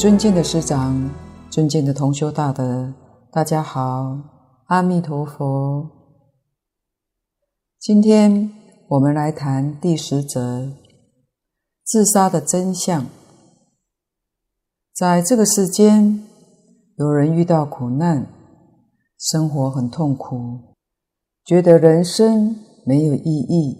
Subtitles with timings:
[0.00, 1.10] 尊敬的师长、
[1.50, 2.90] 尊敬的同修大德，
[3.30, 4.18] 大家好，
[4.68, 5.90] 阿弥陀佛。
[7.78, 8.50] 今天
[8.88, 10.72] 我们来谈第十则：
[11.84, 13.04] 自杀的真相。
[14.94, 16.26] 在这个世间，
[16.96, 18.26] 有人遇到苦难，
[19.18, 20.76] 生活很痛苦，
[21.44, 22.56] 觉得人生
[22.86, 23.76] 没有意义，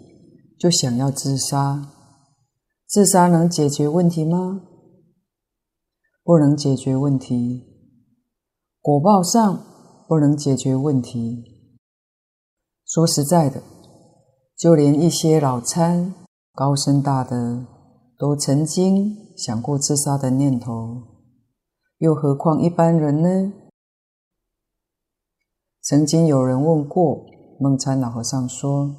[0.58, 1.88] 就想要自杀。
[2.86, 4.60] 自杀能解决问题吗？
[6.30, 7.66] 不能解决问题，
[8.80, 9.64] 果报上
[10.06, 11.42] 不能解决问题。
[12.86, 13.60] 说实在的，
[14.56, 16.14] 就连一些老参、
[16.52, 17.66] 高僧大德
[18.16, 21.02] 都曾经想过自杀的念头，
[21.98, 23.52] 又何况一般人呢？
[25.82, 27.26] 曾经有人问过
[27.58, 28.94] 梦参老和尚说：“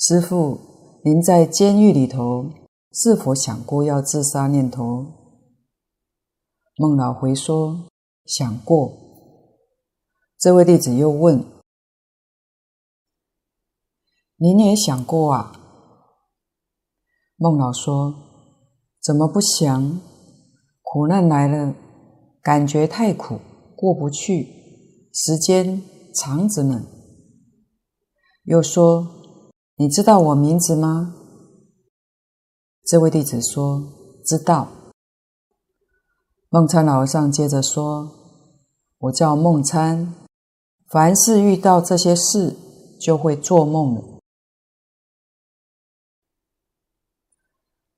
[0.00, 0.58] 师父，
[1.04, 2.46] 您在监狱里头
[2.90, 5.04] 是否想过要自杀念头？”
[6.78, 7.88] 孟老回说
[8.26, 8.92] ：“想过。”
[10.38, 11.42] 这位弟子又问
[14.36, 15.52] ：“您也想过啊？”
[17.36, 18.14] 孟老说
[19.00, 20.00] ：“怎么不想？
[20.82, 21.74] 苦难来了，
[22.42, 23.40] 感觉太苦，
[23.74, 25.82] 过不去，时间
[26.14, 26.86] 长着呢。”
[28.44, 29.32] 又说
[29.76, 31.14] ：“你知道我名字吗？”
[32.84, 34.68] 这位弟子说：“知道。”
[36.48, 38.08] 梦参老和尚接着说
[38.98, 40.14] ：“我叫梦参，
[40.88, 42.56] 凡是遇到这些事，
[43.00, 44.02] 就会做梦了。”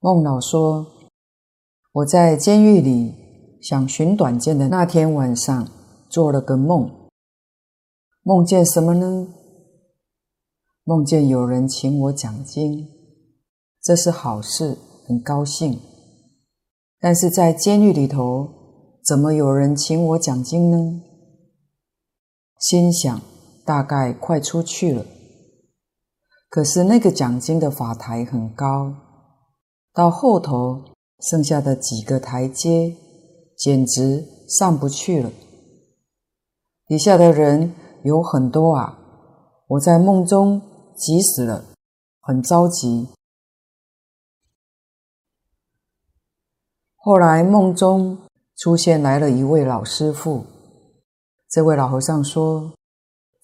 [0.01, 0.87] 梦老说
[1.93, 5.69] ：“我在监狱里想寻短见的那天晚上，
[6.09, 7.11] 做了个梦。
[8.23, 9.29] 梦见什么呢？
[10.85, 12.89] 梦见有人请我讲经，
[13.83, 15.79] 这是好事，很高兴。”
[17.01, 18.49] 但是在监狱里头，
[19.05, 21.03] 怎么有人请我讲经呢？
[22.59, 23.21] 心想
[23.65, 25.07] 大概快出去了。
[26.49, 28.95] 可是那个讲经的法台很高，
[29.93, 30.83] 到后头
[31.21, 32.97] 剩下的几个台阶，
[33.57, 35.31] 简直上不去了。
[36.87, 38.99] 底下的人有很多啊，
[39.69, 40.61] 我在梦中
[40.97, 41.65] 急死了，
[42.21, 43.09] 很着急。
[47.09, 48.19] 后来梦中
[48.55, 50.45] 出现来了一位老师傅，
[51.49, 52.75] 这位老和尚说：“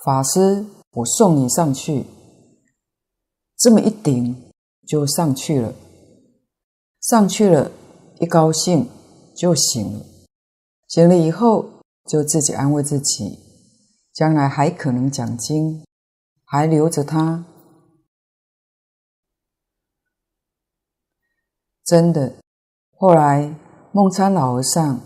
[0.05, 2.05] 法师，我送你上去。”
[3.57, 4.53] 这么一顶
[4.87, 5.73] 就上去了，
[7.01, 7.71] 上去了，
[8.21, 8.87] 一高兴
[9.35, 10.05] 就醒了。
[10.89, 11.65] 醒了以后
[12.05, 13.39] 就自己安慰自己，
[14.13, 15.83] 将来还可能讲经，
[16.45, 17.47] 还留着他。
[21.83, 22.44] 真的。
[22.97, 23.55] 后来，
[23.93, 25.01] 梦参老和尚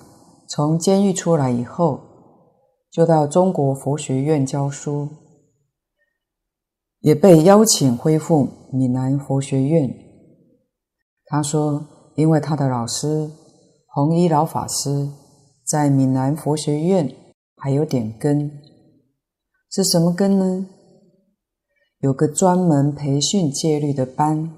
[0.48, 2.00] 从监狱出来以后，
[2.90, 5.08] 就到中国佛学院教书，
[7.00, 9.92] 也被邀请恢复闽南佛学院。
[11.24, 13.30] 他说，因为他的老师
[13.86, 15.08] 弘一老法师
[15.64, 17.14] 在闽南佛学院
[17.56, 18.50] 还有点根，
[19.70, 20.66] 是什么根呢？
[22.00, 24.54] 有个专门培训戒律的班。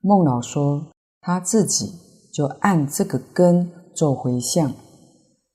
[0.00, 0.86] 梦老说
[1.20, 2.09] 他自己。
[2.32, 4.72] 就按这个根做回向，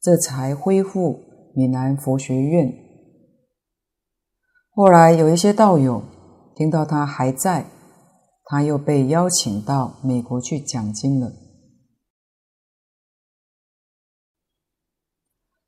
[0.01, 1.21] 这才恢复
[1.55, 2.73] 闽南佛学院。
[4.71, 6.03] 后来有一些道友
[6.55, 7.65] 听到他还在，
[8.43, 11.31] 他又被邀请到美国去讲经了。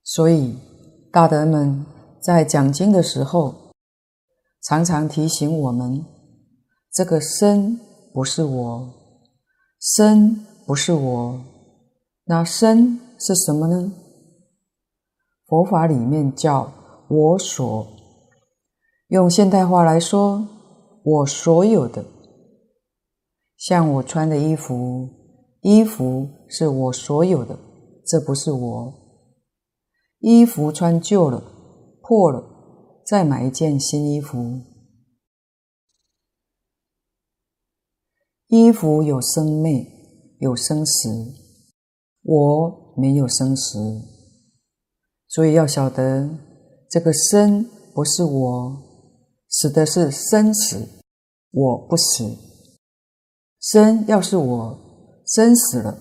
[0.03, 0.57] 所以
[1.12, 1.86] 大德们
[2.21, 3.74] 在讲经的时候，
[4.62, 6.06] 常常提醒我们：
[6.92, 7.80] 这个身
[8.13, 8.94] 不是我，
[9.80, 10.45] 身。
[10.68, 11.46] 不是我，
[12.25, 13.90] 那身是什么呢？
[15.46, 16.69] 佛法里面叫
[17.08, 17.88] 我所，
[19.08, 20.46] 用现代话来说，
[21.06, 22.04] 我所有的。
[23.56, 25.08] 像我穿的衣服，
[25.62, 27.58] 衣服是我所有的，
[28.06, 28.94] 这不是我。
[30.20, 31.42] 衣服穿旧了、
[32.02, 32.44] 破了，
[33.06, 34.60] 再买一件新衣服。
[38.48, 39.94] 衣服有生灭。
[40.39, 41.10] 有生死，
[42.24, 43.80] 我没有生死，
[45.28, 46.30] 所以要晓得
[46.89, 48.78] 这个生不是我，
[49.50, 50.88] 死的是生死，
[51.51, 52.38] 我不死。
[53.60, 54.80] 生要是我，
[55.25, 55.98] 生死了，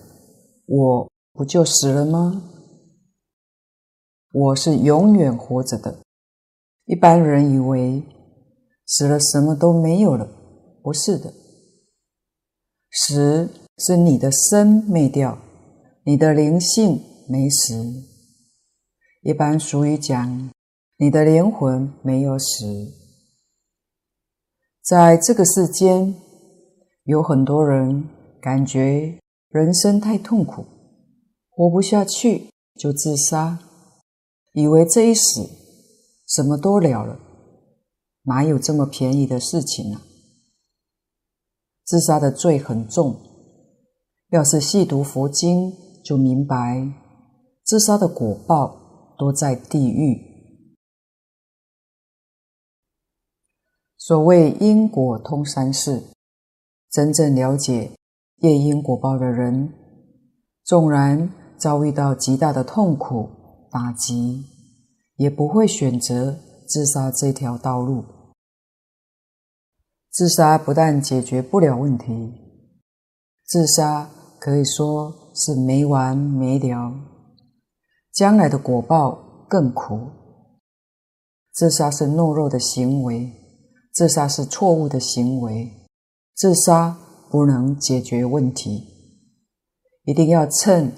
[0.67, 2.43] 我不就死了吗？
[4.31, 5.99] 我是永远活着的。
[6.85, 8.03] 一般人以为
[8.85, 10.29] 死了什么都没有了，
[10.83, 11.33] 不是的，
[12.91, 13.49] 死。
[13.77, 15.37] 是你的身灭掉，
[16.03, 18.03] 你的灵性没死，
[19.21, 20.49] 一般俗语讲，
[20.97, 22.91] 你的灵魂没有死。
[24.81, 26.15] 在这个世间，
[27.03, 28.05] 有很多人
[28.41, 29.19] 感觉
[29.49, 30.65] 人生太痛苦，
[31.51, 33.59] 活不下去就自杀，
[34.53, 35.47] 以为这一死
[36.25, 37.19] 什么都了了，
[38.23, 40.01] 哪有这么便宜的事情呢？
[41.85, 43.15] 自杀的罪很重，
[44.29, 46.91] 要是细读佛经，就明白，
[47.63, 50.21] 自杀的果报都在地狱。
[53.97, 56.03] 所谓因果通三世，
[56.89, 57.91] 真正了解
[58.37, 59.73] 业因果报的人，
[60.63, 63.29] 纵然遭遇到极大的痛苦
[63.71, 64.43] 打击，
[65.15, 66.37] 也不会选择
[66.67, 68.03] 自杀这条道路。
[70.09, 72.33] 自杀不但解决不了问题，
[73.45, 74.09] 自杀
[74.39, 75.27] 可以说。
[75.39, 76.91] 是没完没了，
[78.11, 80.09] 将来的果报更苦。
[81.53, 83.31] 自杀是懦弱的行为，
[83.93, 85.71] 自杀是错误的行为，
[86.33, 86.97] 自杀
[87.29, 88.83] 不能解决问题。
[90.05, 90.91] 一定要趁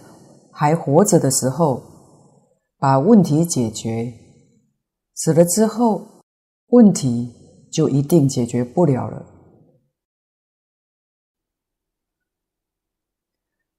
[0.53, 1.83] 还活着的时候
[2.77, 4.13] 把问题解决，
[5.15, 6.23] 死了之后
[6.67, 7.33] 问题
[7.69, 9.25] 就一定解决不了了。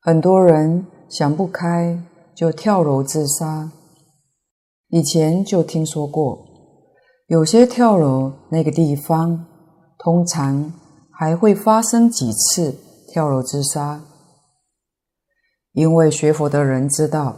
[0.03, 2.03] 很多人想不开
[2.35, 3.71] 就跳楼自杀。
[4.89, 6.39] 以前就听说过，
[7.27, 9.47] 有些跳楼那个地方，
[9.99, 10.73] 通常
[11.13, 12.75] 还会发生几次
[13.13, 14.03] 跳楼自杀。
[15.73, 17.37] 因为学佛的人知道，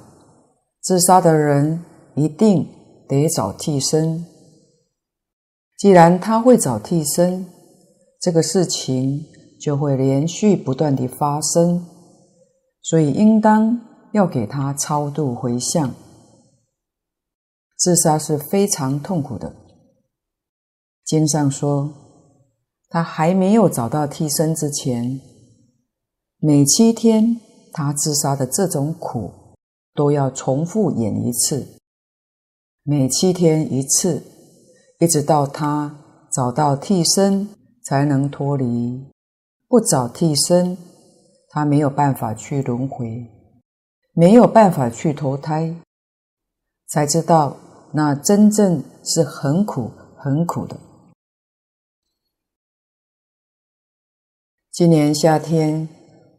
[0.81, 2.69] 自杀的人一定
[3.09, 4.25] 得找替身。
[5.77, 7.45] 既然他会找替身，
[8.21, 9.27] 这个事情
[9.61, 11.85] 就会连续不断地发生。
[12.83, 13.81] 所以，应当
[14.13, 15.95] 要给他超度回向。
[17.79, 19.55] 自杀是非常痛苦的。
[21.05, 21.93] 经上说，
[22.89, 25.21] 他还没有找到替身之前，
[26.39, 27.41] 每七天
[27.73, 29.33] 他自杀的这种苦
[29.95, 31.67] 都要重复演一次，
[32.83, 34.23] 每七天一次，
[34.99, 35.97] 一直到他
[36.33, 37.49] 找到替身
[37.85, 39.07] 才能脱离。
[39.69, 40.77] 不找替身。
[41.55, 43.31] 他没有办法去轮回，
[44.15, 45.77] 没有办法去投胎，
[46.87, 47.59] 才知道
[47.93, 50.81] 那真正是很苦很苦的。
[54.71, 55.87] 今年夏天，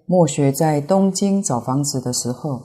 [0.07, 2.63] 末学在东京找房子的时候，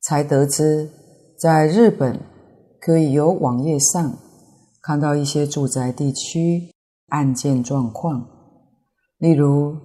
[0.00, 0.90] 才得知，
[1.38, 2.18] 在日本
[2.80, 4.18] 可以由网页上
[4.80, 6.72] 看到一些住宅地区
[7.08, 8.26] 案件状况，
[9.18, 9.76] 例如，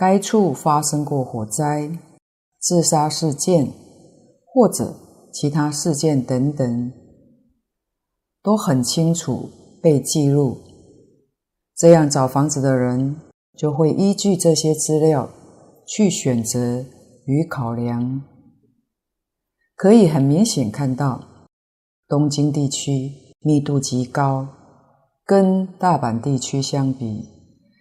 [0.00, 1.90] 该处发生过火灾、
[2.58, 3.70] 自杀事件，
[4.46, 4.96] 或者
[5.30, 6.90] 其他事件等等，
[8.42, 9.50] 都很清楚
[9.82, 10.56] 被记录。
[11.76, 13.14] 这样找房子的人
[13.58, 15.28] 就会依据这些资料
[15.86, 16.82] 去选择
[17.26, 18.22] 与考量。
[19.76, 21.22] 可以很明显看到，
[22.08, 24.48] 东京地区密度极高，
[25.26, 27.28] 跟大阪地区相比，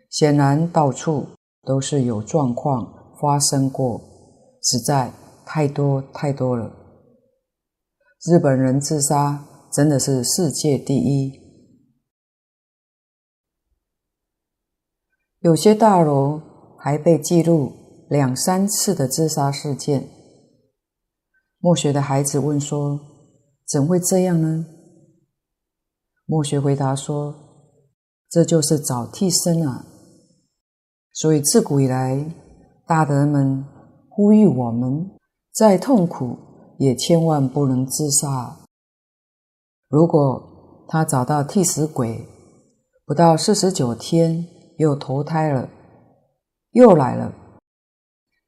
[0.10, 1.26] 显然到处。
[1.70, 4.02] 都是有状况发生过，
[4.64, 5.14] 实在
[5.46, 6.66] 太多太多了。
[8.26, 11.32] 日本人自杀真的是世界第一。
[15.42, 16.42] 有些大楼
[16.80, 17.72] 还被记录
[18.10, 20.10] 两三次的自杀事件。
[21.60, 23.00] 末学的孩子问说
[23.70, 24.66] ：“怎会这样呢？”
[26.26, 27.36] 末学回答说
[28.28, 29.86] ：“这就是找替身啊。”
[31.20, 32.34] 所以自古以来，
[32.88, 33.66] 大德们
[34.08, 35.12] 呼吁我们，
[35.52, 36.38] 再痛苦
[36.78, 38.56] 也千万不能自杀。
[39.90, 42.26] 如果他找到替死鬼，
[43.06, 44.48] 不到四十九天
[44.78, 45.68] 又投胎了，
[46.72, 47.34] 又来了，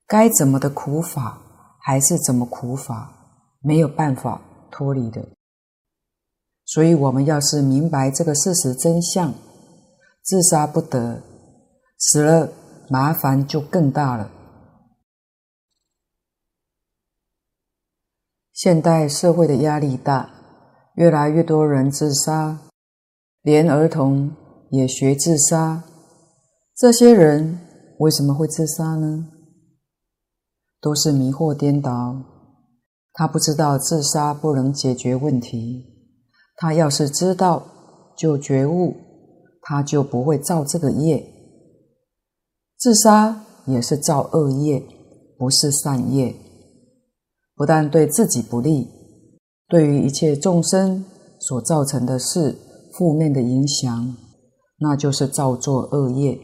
[0.07, 1.41] 该怎么的苦法
[1.81, 3.11] 还是怎么苦法，
[3.59, 5.27] 没有办法脱离的。
[6.63, 9.33] 所以我们要是明白这个事实真相，
[10.23, 11.21] 自杀不得，
[11.97, 12.49] 死了。
[12.91, 14.29] 麻烦就更大了。
[18.51, 20.29] 现代社会的压力大，
[20.95, 22.59] 越来越多人自杀，
[23.43, 24.35] 连儿童
[24.71, 25.85] 也学自杀。
[26.75, 27.61] 这些人
[27.99, 29.29] 为什么会自杀呢？
[30.81, 32.21] 都是迷惑颠倒。
[33.13, 35.85] 他不知道自杀不能解决问题。
[36.57, 37.65] 他要是知道，
[38.17, 38.97] 就觉悟，
[39.61, 41.25] 他就不会造这个业。
[42.81, 44.83] 自杀也是造恶业，
[45.37, 46.33] 不是善业。
[47.55, 48.87] 不但对自己不利，
[49.67, 51.05] 对于一切众生
[51.39, 52.57] 所造成的是
[52.91, 54.17] 负面的影响，
[54.79, 56.39] 那就是造作恶业。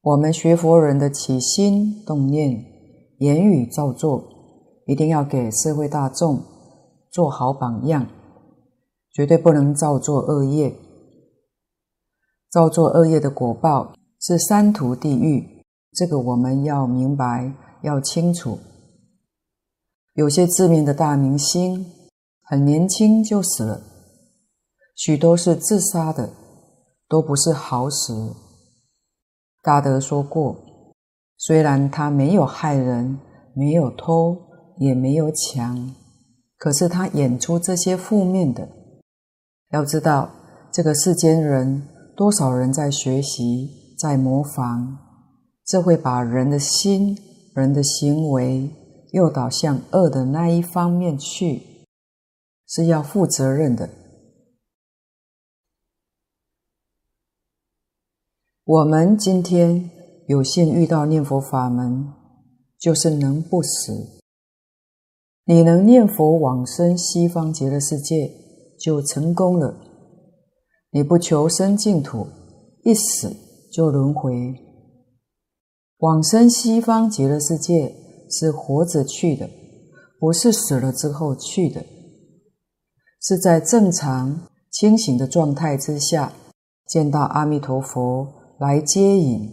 [0.00, 2.64] 我们学佛人的起心动念、
[3.18, 4.24] 言语造作，
[4.86, 6.42] 一定要给社会大众
[7.12, 8.06] 做好榜样，
[9.12, 10.74] 绝对不能造作恶业。
[12.54, 15.44] 造作恶业的果报是三途地狱。
[15.92, 18.60] 这个我们要明白，要清楚。
[20.12, 21.84] 有些知名的大明星
[22.42, 23.80] 很年轻就死了，
[24.94, 26.30] 许多是自杀的，
[27.08, 28.32] 都不是好死。
[29.60, 30.56] 大德说过，
[31.36, 33.18] 虽然他没有害人，
[33.56, 34.36] 没有偷，
[34.78, 35.92] 也没有抢，
[36.56, 38.68] 可是他演出这些负面的。
[39.72, 40.30] 要知道，
[40.70, 41.82] 这个世间人
[42.16, 44.98] 多少人在学习，在模仿。
[45.66, 47.16] 这会把人的心、
[47.54, 48.70] 人的行为
[49.12, 51.62] 诱导向恶的那一方面去，
[52.66, 53.88] 是要负责任的。
[58.64, 59.90] 我们今天
[60.26, 62.12] 有幸遇到念佛法门，
[62.78, 64.20] 就是能不死。
[65.46, 68.30] 你能念佛往生西方极乐世界，
[68.78, 69.83] 就成功了。
[70.94, 72.28] 你不求生净土，
[72.84, 73.34] 一死
[73.72, 74.54] 就轮回。
[75.98, 77.92] 往生西方极乐世界
[78.30, 79.50] 是活着去的，
[80.20, 81.84] 不是死了之后去的，
[83.20, 86.32] 是在正常清醒的状态之下
[86.86, 89.50] 见到阿弥陀佛来接引，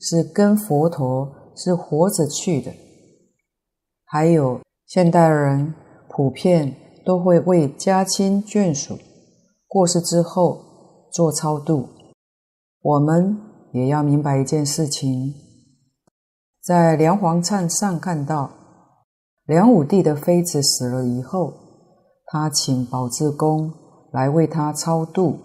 [0.00, 2.72] 是跟佛陀是活着去的。
[4.04, 5.74] 还有现代人
[6.08, 8.96] 普遍都会为家亲眷属
[9.66, 10.62] 过世之后
[11.14, 11.88] 做超度，
[12.82, 13.38] 我们
[13.70, 15.32] 也要明白一件事情。
[16.60, 18.50] 在梁皇璨上看到，
[19.46, 21.54] 梁武帝的妃子死了以后，
[22.26, 23.72] 他请宝志公
[24.10, 25.38] 来为他超度。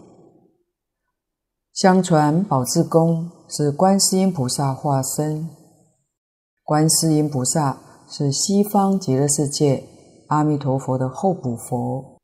[1.71, 5.47] 相传宝志公是观世音菩萨化身，
[6.63, 7.77] 观世音菩萨
[8.09, 9.83] 是西方极乐世界
[10.29, 12.17] 阿弥陀佛的候补佛，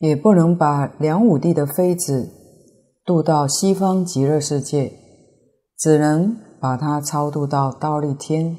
[0.00, 2.32] 也不能把梁武帝的妃子
[3.06, 4.92] 渡到西方极乐世界，
[5.78, 6.36] 只能。
[6.58, 8.56] 把它超度到忉利天。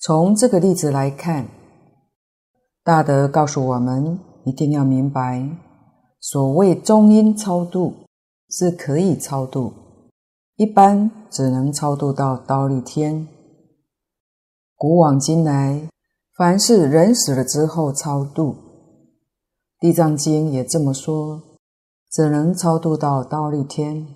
[0.00, 1.46] 从这个例子来看，
[2.82, 5.48] 大德告诉我们，一定要明白，
[6.20, 7.94] 所谓中阴超度
[8.50, 9.72] 是可以超度，
[10.56, 13.28] 一般只能超度到忉利天。
[14.74, 15.88] 古往今来，
[16.36, 18.50] 凡是人死了之后超度，
[19.78, 21.40] 《地藏经》也这么说，
[22.12, 24.06] 只能超度到忉利天，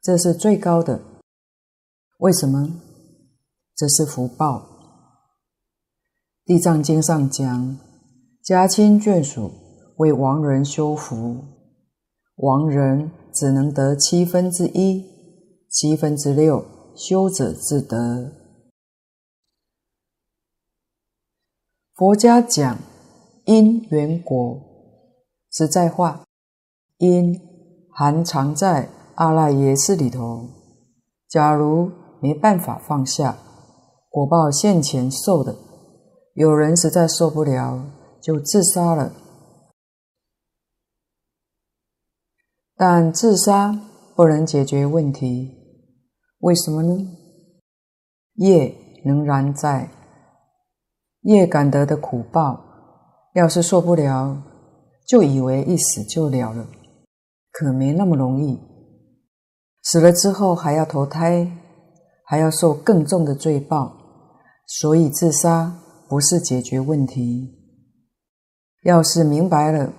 [0.00, 1.00] 这是最高的。
[2.18, 2.80] 为什么？
[3.74, 4.58] 这是福报。
[6.44, 7.78] 《地藏经》上讲，
[8.44, 9.50] 家亲眷属
[9.96, 11.44] 为亡人修福，
[12.36, 15.04] 亡人只能得七分之一，
[15.68, 16.64] 七分之六
[16.94, 18.30] 修者自得。
[21.96, 22.78] 佛家讲
[23.46, 24.60] 因缘果，
[25.50, 26.25] 实在话，
[26.98, 27.38] 因
[27.90, 30.48] 含藏在阿赖耶识里头。
[31.28, 33.36] 假如没办法放下，
[34.08, 35.54] 果报现前受的，
[36.34, 37.84] 有人实在受不了，
[38.22, 39.12] 就自杀了。
[42.76, 43.78] 但自杀
[44.14, 45.50] 不能解决问题，
[46.38, 46.94] 为什么呢？
[48.34, 48.74] 业
[49.04, 49.90] 仍然在，
[51.22, 52.64] 业感得的苦报，
[53.34, 54.42] 要是受不了，
[55.06, 56.66] 就以为一死就了了，
[57.58, 58.58] 可没那么容易。
[59.82, 61.62] 死了之后还要投胎。
[62.28, 63.96] 还要受更重的罪报，
[64.66, 67.54] 所以自杀不是解决问题。
[68.82, 69.92] 要是明白了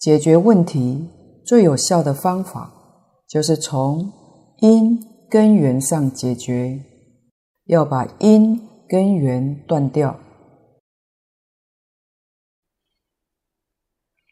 [0.00, 1.08] 解决问题
[1.46, 2.72] 最有效的方法，
[3.28, 4.12] 就是从
[4.58, 4.98] 因
[5.30, 6.84] 根源上解决，
[7.66, 10.18] 要把因根源断掉。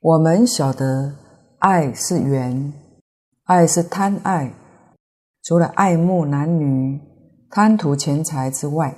[0.00, 1.14] 我们晓得，
[1.62, 2.73] 爱是缘，
[3.45, 4.52] 爱是贪爱，
[5.45, 7.00] 除了爱慕男女。
[7.49, 8.97] 贪图钱财之外，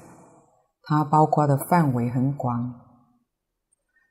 [0.82, 2.74] 它包括的范围很广。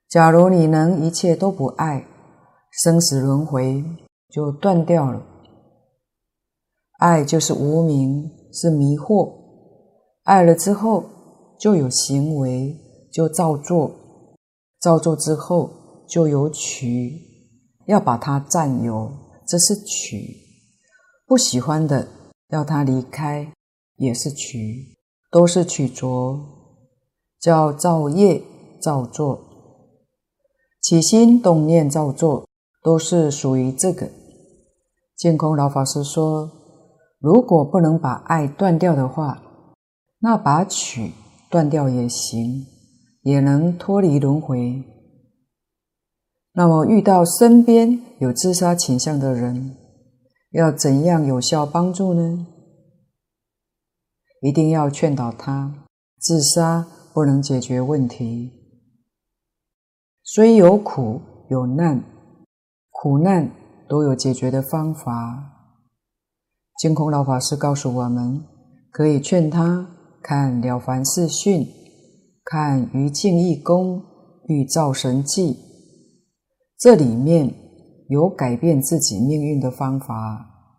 [0.08, 2.06] 假如你能一切都不爱，
[2.70, 3.84] 生死轮回
[4.30, 5.20] 就断掉了。
[7.00, 9.34] 爱就是无明，是迷惑。
[10.26, 11.04] 爱了之后
[11.60, 12.78] 就有行为，
[13.12, 13.92] 就造作，
[14.80, 17.33] 造作之后就有取，
[17.86, 19.12] 要把它占有，
[19.48, 20.38] 这是取。
[21.26, 22.08] 不喜欢的
[22.50, 23.52] 要他离开。
[23.98, 24.98] 也是取，
[25.30, 26.40] 都是取着，
[27.40, 28.42] 叫造业
[28.82, 29.40] 造作，
[30.82, 32.50] 起心动念造作，
[32.82, 34.10] 都是属于这个。
[35.16, 36.52] 净空老法师说，
[37.20, 39.44] 如果不能把爱断掉的话，
[40.20, 41.14] 那把取
[41.52, 42.66] 断掉也行，
[43.22, 44.84] 也能脱离轮回。
[46.56, 49.76] 那么遇到身边有自杀倾向的人，
[50.52, 52.46] 要怎样有效帮助呢？
[54.42, 55.74] 一定要劝导他，
[56.20, 58.52] 自杀不能解决问题。
[60.24, 61.20] 虽有苦
[61.50, 62.04] 有难，
[62.92, 63.50] 苦难
[63.90, 65.50] 都有解决的方法。
[66.78, 68.44] 净空老法师告诉我们，
[68.92, 69.88] 可以劝他
[70.22, 71.62] 看《了凡四训》，
[72.44, 74.00] 看《余净义功》，
[74.48, 75.73] 欲造神迹。
[76.84, 77.50] 这里面
[78.10, 80.76] 有改变自己命运的方法，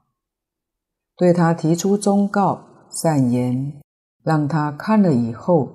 [1.16, 3.80] 对他提出忠告善言，
[4.22, 5.66] 让他看了以后，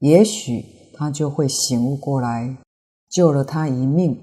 [0.00, 2.56] 也许他就会醒悟过来，
[3.08, 4.18] 救了他一命。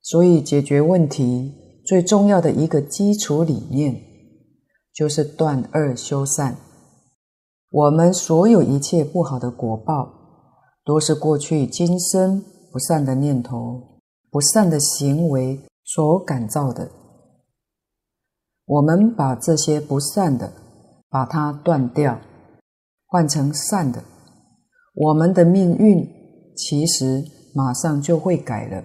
[0.00, 4.00] 所以，解决问题最重要的一个基础理念，
[4.94, 6.56] 就是断恶修善。
[7.68, 10.17] 我们所有一切不好的果报，
[10.88, 12.42] 都是过去今生
[12.72, 16.88] 不善的念头、不善的行为所感召的。
[18.64, 20.50] 我们把这些不善的，
[21.10, 22.18] 把它断掉，
[23.04, 24.02] 换成善的，
[24.94, 26.08] 我们的命运
[26.56, 27.22] 其实
[27.54, 28.82] 马上就会改了。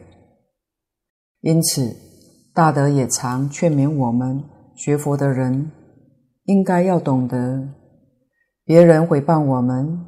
[1.39, 1.95] 因此，
[2.53, 4.43] 大德也常劝勉我们
[4.75, 5.71] 学佛的人，
[6.43, 7.69] 应该要懂得，
[8.65, 10.05] 别人诽谤我们、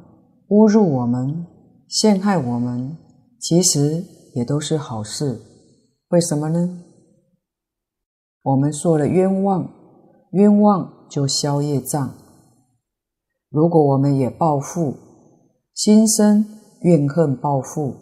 [0.48, 1.46] 侮辱我们。
[1.88, 2.96] 陷害我们，
[3.38, 5.40] 其实也都是好事。
[6.08, 6.82] 为什么呢？
[8.42, 9.68] 我们说了冤枉，
[10.32, 12.14] 冤枉就消业障。
[13.50, 14.96] 如果我们也报复，
[15.74, 16.44] 心生
[16.82, 17.94] 怨恨报复，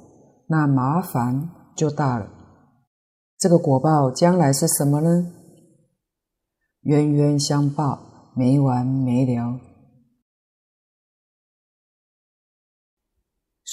[0.49, 2.29] 那麻烦就大了。
[3.39, 5.31] 这个果报将来是什么呢？
[6.83, 9.61] 冤冤相报，没完没了。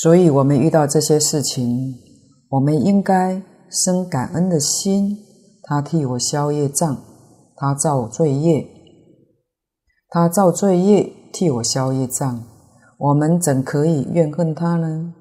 [0.01, 1.93] 所以，我们遇到这些事情，
[2.49, 5.15] 我们应该生感恩的心。
[5.61, 6.97] 他替我消业障，
[7.55, 8.67] 他造我罪业，
[10.09, 12.43] 他造罪业替我消业障，
[12.97, 15.13] 我们怎可以怨恨他呢？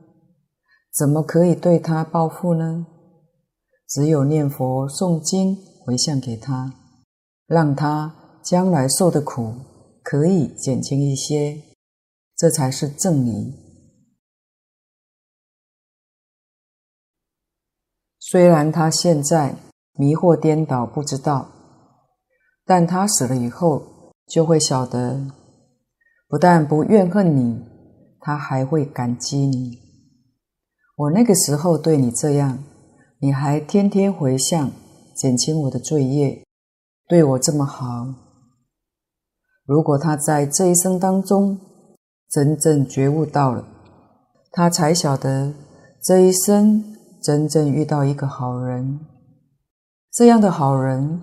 [0.96, 2.86] 怎么可以对他报复呢？
[3.86, 6.72] 只有念佛诵经回向给他，
[7.46, 9.52] 让他将来受的苦
[10.02, 11.60] 可以减轻一些，
[12.34, 13.69] 这才是正理。
[18.30, 19.56] 虽然他现在
[19.94, 21.48] 迷惑颠倒，不知道，
[22.64, 23.82] 但他死了以后
[24.28, 25.20] 就会晓得，
[26.28, 27.60] 不但不怨恨你，
[28.20, 29.80] 他还会感激你。
[30.96, 32.62] 我那个时候对你这样，
[33.18, 34.70] 你还天天回向，
[35.16, 36.44] 减轻我的罪业，
[37.08, 38.14] 对我这么好。
[39.64, 41.58] 如果他在这一生当中
[42.28, 43.66] 真正觉悟到了，
[44.52, 45.52] 他才晓得
[46.00, 46.99] 这一生。
[47.22, 49.00] 真正遇到一个好人，
[50.12, 51.20] 这样的好人，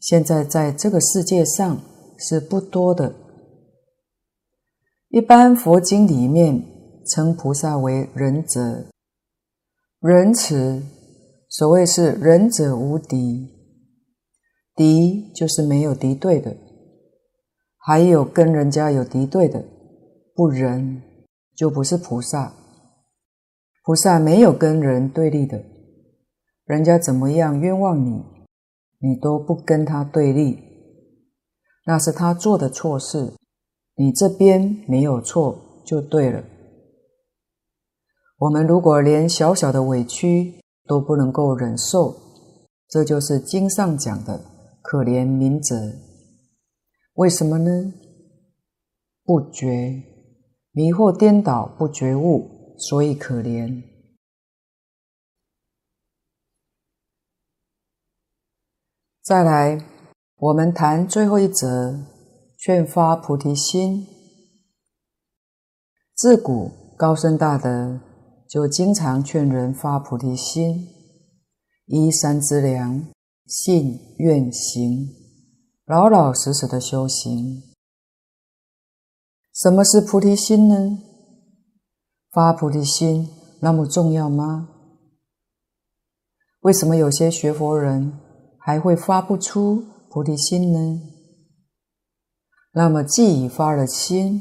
[0.00, 1.80] 现在在这个世界上
[2.18, 3.14] 是不多的。
[5.08, 6.62] 一般佛经里面
[7.06, 8.84] 称菩萨为仁者，
[10.00, 10.82] 仁慈，
[11.48, 13.48] 所谓是仁者无敌，
[14.76, 16.54] 敌就是没有敌对的，
[17.78, 19.64] 还有跟人家有敌对的，
[20.34, 21.02] 不仁
[21.56, 22.52] 就不是菩萨。
[23.88, 25.64] 菩萨没有跟人对立的，
[26.66, 28.22] 人家怎么样冤枉你，
[28.98, 30.58] 你都不跟他对立，
[31.86, 33.32] 那是他做的错事，
[33.96, 36.44] 你这边没有错就对了。
[38.36, 42.14] 我们如果连小小的委屈都不能够忍受，
[42.90, 44.38] 这就是经上讲的
[44.82, 45.74] 可怜愍者。
[47.14, 47.94] 为什么呢？
[49.24, 50.02] 不觉，
[50.72, 52.57] 迷惑颠倒，不觉悟。
[52.78, 53.82] 所以可怜。
[59.22, 59.84] 再来，
[60.36, 62.02] 我们谈最后一则，
[62.56, 64.06] 劝发菩提心。
[66.14, 68.00] 自古高僧大德
[68.48, 70.88] 就经常劝人发菩提心，
[71.86, 73.12] 依三资粮，
[73.46, 75.08] 信愿行，
[75.84, 77.62] 老老实实的修行。
[79.52, 81.07] 什么是菩提心呢？
[82.38, 84.68] 发菩提心那么重要吗？
[86.60, 88.16] 为什么有些学佛人
[88.60, 91.02] 还会发不出菩提心呢？
[92.74, 94.40] 那么既已发了心，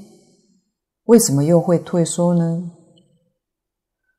[1.06, 2.72] 为什么又会退缩呢？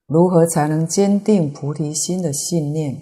[0.09, 3.01] 如何才能坚定菩提心的信念？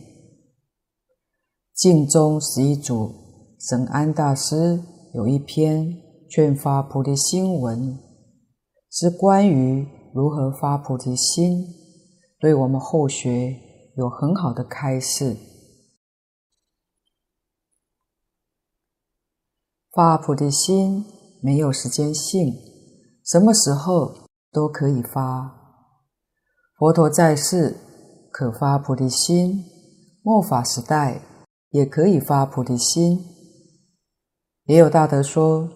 [1.74, 3.14] 净宗十一祖
[3.58, 4.78] 沈安大师
[5.14, 5.96] 有一篇
[6.28, 7.98] 劝发菩提心文，
[8.90, 11.62] 是关于如何发菩提心，
[12.38, 13.54] 对我们后学
[13.98, 15.36] 有很好的开示。
[19.92, 21.04] 发菩提心
[21.42, 22.54] 没有时间性，
[23.26, 25.54] 什么时候都可以发。
[26.78, 27.76] 佛陀在世
[28.32, 29.66] 可发菩提心，
[30.22, 31.20] 末法时代
[31.68, 33.22] 也可以发菩提心。
[34.64, 35.68] 也有大德说，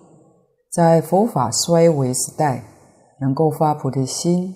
[0.72, 2.64] 在佛法衰微时代
[3.20, 4.54] 能够发菩提心，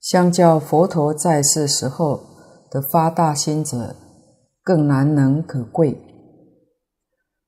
[0.00, 2.20] 相较佛陀在世时候
[2.70, 3.96] 的发大心者，
[4.62, 5.98] 更难能可贵。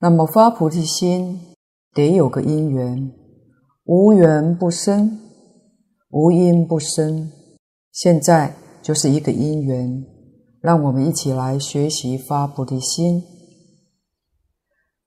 [0.01, 1.41] 那么发菩提心
[1.93, 3.13] 得有个因缘，
[3.85, 5.21] 无缘不生，
[6.11, 7.31] 无因不生。
[7.93, 10.05] 现在就是一个因缘，
[10.61, 13.23] 让我们一起来学习发菩提心。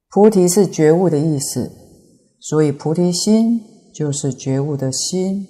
[0.10, 1.72] 菩提是觉悟的意思，
[2.40, 3.60] 所以菩提心
[3.95, 5.47] 就是觉悟的心。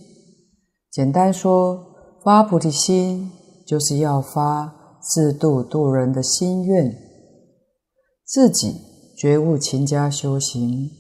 [0.92, 1.84] 简单说，
[2.24, 3.32] 发菩提心
[3.66, 6.96] 就是要发自度度人的心愿，
[8.24, 8.94] 自己。
[9.18, 10.92] 觉悟勤加修行，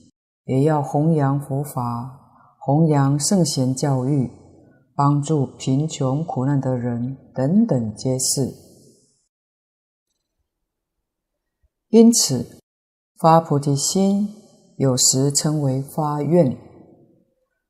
[0.45, 2.17] 也要弘扬佛法，
[2.61, 4.31] 弘扬圣贤教育，
[4.95, 8.53] 帮助贫穷苦难的人等等皆是。
[11.89, 12.45] 因此，
[13.19, 14.29] 发菩提心
[14.77, 16.57] 有时称为发愿。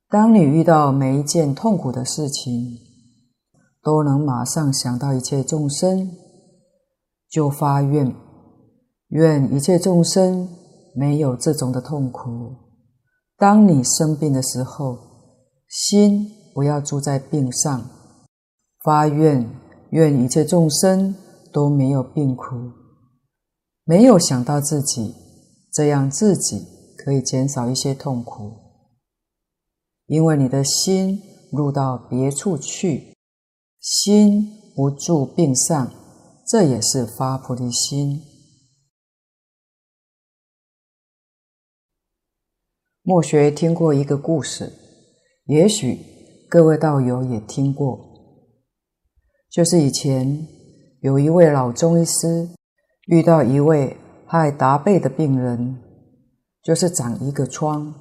[0.10, 2.78] 当你遇到每一件痛苦的事情，
[3.82, 6.12] 都能马上想到一切众生，
[7.30, 8.16] 就发愿。
[9.10, 10.48] 愿一切众生
[10.96, 12.56] 没有这种的痛苦。
[13.38, 14.98] 当你生病的时候，
[15.68, 17.84] 心不要住在病上，
[18.84, 19.48] 发愿，
[19.92, 21.16] 愿一切众生
[21.52, 22.46] 都没有病苦。
[23.84, 25.14] 没有想到自己，
[25.72, 26.66] 这样自己
[26.98, 28.65] 可以减少一些痛苦。
[30.08, 31.20] 因为你的心
[31.52, 33.16] 入到别处去，
[33.80, 34.44] 心
[34.76, 35.92] 不住病上，
[36.48, 38.22] 这也是发菩提心。
[43.02, 44.74] 末学听过一个故事，
[45.46, 46.00] 也许
[46.50, 48.00] 各位道友也听过，
[49.50, 50.48] 就是以前
[51.02, 52.50] 有一位老中医师
[53.08, 55.80] 遇到一位害达贝的病人，
[56.64, 57.94] 就是长一个疮，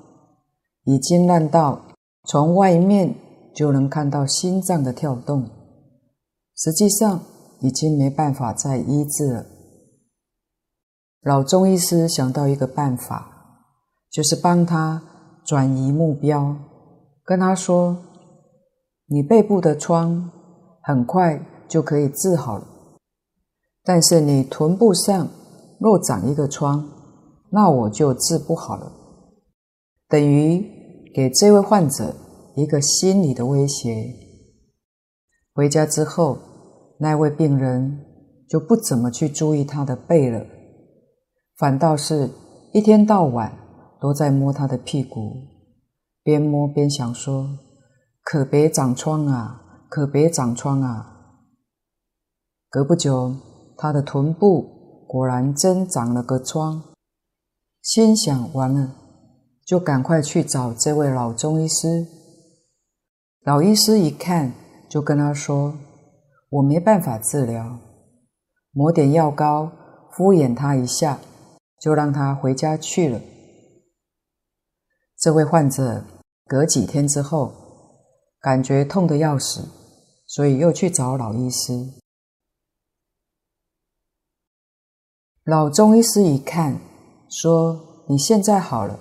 [0.84, 1.83] 已经烂到
[2.24, 3.14] 从外面
[3.54, 5.48] 就能看到心脏的跳动，
[6.56, 7.20] 实际上
[7.60, 9.46] 已经没办法再医治了。
[11.22, 13.30] 老中医师想到一个办法。
[14.14, 15.02] 就是帮他
[15.44, 16.54] 转移目标，
[17.24, 17.96] 跟他说
[19.10, 20.30] ：“你背部的疮
[20.84, 22.64] 很快就可以治好了，
[23.82, 25.28] 但是你臀部上
[25.80, 26.88] 若长一个疮，
[27.50, 28.92] 那我就治不好了。”
[30.06, 30.64] 等于
[31.14, 32.14] 给这位患者
[32.56, 34.12] 一个心理的威胁。
[35.54, 36.38] 回家之后，
[36.98, 38.04] 那位病人
[38.48, 40.44] 就不怎么去注意他的背了，
[41.56, 42.30] 反倒是
[42.72, 43.60] 一天到晚。
[44.00, 45.32] 都在摸他的屁股，
[46.22, 47.58] 边摸边想说
[48.22, 51.38] ：“可别长疮啊，可别长疮啊。”
[52.68, 53.34] 隔不久，
[53.78, 56.82] 他的臀部果然真长了个疮，
[57.80, 58.94] 心想完了，
[59.64, 62.06] 就赶快去找这位老中医师。
[63.42, 64.52] 老医师一看，
[64.88, 65.76] 就跟他说
[66.50, 67.78] ：“我没办法治疗，
[68.72, 69.70] 抹点药膏
[70.12, 71.18] 敷衍他一下，
[71.80, 73.20] 就让他回家去了。”
[75.18, 76.04] 这位患者
[76.46, 77.52] 隔几天之后，
[78.40, 79.68] 感觉痛得要死，
[80.26, 81.72] 所以又去找老医师。
[85.44, 86.78] 老中医师一看，
[87.28, 88.98] 说：“你现在好了，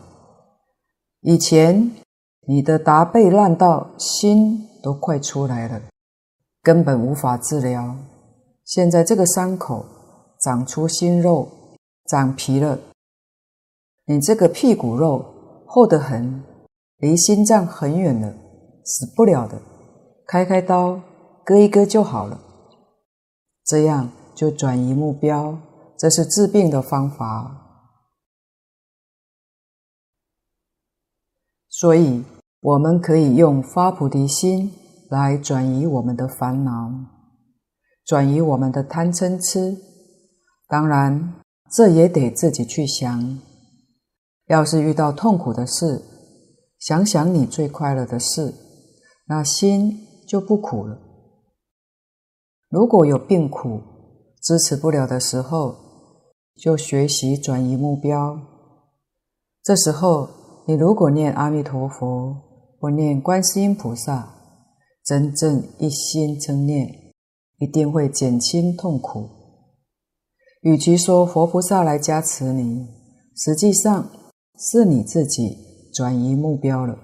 [1.24, 1.92] 以前
[2.48, 5.82] 你的达贝烂到心都快出来了，
[6.62, 7.96] 根本无法治疗。
[8.64, 9.86] 现在这个伤口
[10.42, 11.50] 长出新肉，
[12.10, 12.80] 长皮了，
[14.06, 15.32] 你这个屁股肉。”
[15.66, 16.44] 厚得很，
[16.98, 18.32] 离心脏很远了，
[18.86, 19.60] 死不了的。
[20.28, 21.02] 开开刀，
[21.44, 22.40] 割一割就好了。
[23.66, 25.58] 这样就转移目标，
[25.98, 27.63] 这是治病的方法。
[31.76, 32.24] 所以，
[32.62, 34.72] 我们可以用发菩提心
[35.10, 36.92] 来转移我们的烦恼，
[38.06, 39.76] 转移我们的贪嗔痴。
[40.68, 41.34] 当然，
[41.72, 43.40] 这也得自己去想。
[44.46, 46.00] 要是遇到痛苦的事，
[46.78, 48.54] 想想你最快乐的事，
[49.26, 51.00] 那心就不苦了。
[52.70, 53.82] 如果有病苦
[54.40, 55.76] 支持不了的时候，
[56.56, 58.40] 就学习转移目标。
[59.64, 60.30] 这时候，
[60.66, 62.36] 你如果念阿弥陀佛，
[62.80, 64.34] 或念观世音菩萨，
[65.04, 66.88] 真正一心称念，
[67.58, 69.30] 一定会减轻痛苦。
[70.62, 72.88] 与其说佛菩萨来加持你，
[73.36, 74.10] 实际上
[74.58, 75.58] 是你自己
[75.94, 76.98] 转移目标了。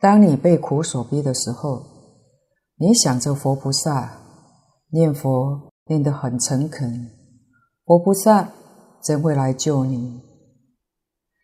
[0.00, 1.82] 当你被苦所逼的时候，
[2.76, 4.20] 你想着佛菩萨，
[4.90, 5.70] 念佛。
[5.86, 7.10] 念得很诚恳，
[7.84, 8.54] 佛菩萨
[9.04, 10.20] 真会来救你，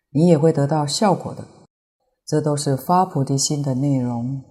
[0.09, 1.47] 你也会得到效果的。
[2.25, 4.41] 这都是发菩提心的内容。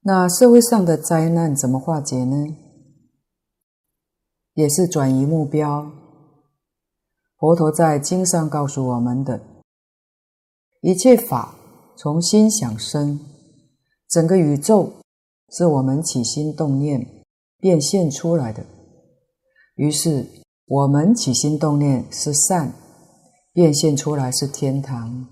[0.00, 2.56] 那社会上的灾难怎么化解呢？
[4.54, 5.90] 也是转移目标。
[7.36, 9.40] 佛陀在经上告诉我们的，
[10.82, 11.54] 一切法
[11.96, 13.18] 从心想生，
[14.08, 14.92] 整个宇宙。
[15.56, 17.24] 是我们起心动念
[17.58, 18.66] 变现出来的。
[19.74, 20.26] 于是
[20.66, 22.72] 我们起心动念是善，
[23.52, 25.26] 变现出来是天堂；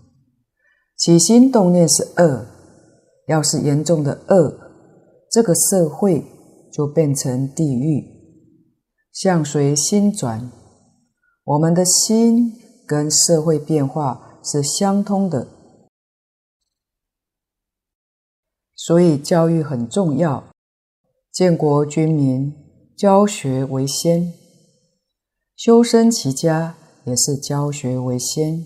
[0.96, 2.46] 起心动念是恶，
[3.28, 4.58] 要是严重的恶，
[5.30, 6.24] 这个社会
[6.72, 8.04] 就变成地狱。
[9.12, 10.50] 相随心转，
[11.44, 12.52] 我们的心
[12.86, 15.46] 跟社会变化是相通的。
[18.74, 20.44] 所以教育很重要，
[21.30, 22.52] 建国军民，
[23.02, 24.32] 教学为先；
[25.56, 28.64] 修身齐家也是教学为先。